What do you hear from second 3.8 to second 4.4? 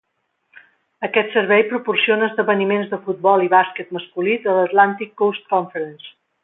masculí